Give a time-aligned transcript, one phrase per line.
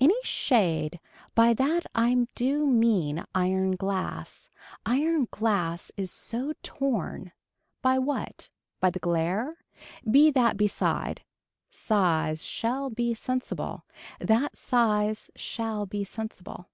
[0.00, 0.98] Any shade,
[1.36, 4.48] by that I do mean iron glass.
[4.84, 7.30] Iron glass is so torn.
[7.82, 8.50] By what.
[8.80, 9.62] By the glare.
[10.10, 11.22] Be that beside.
[11.70, 13.84] Size shall be sensible.
[14.18, 16.68] That size shall be sensible.